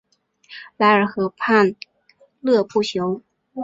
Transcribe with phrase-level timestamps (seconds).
[0.79, 1.75] 索尔河畔
[2.39, 3.21] 勒布雄。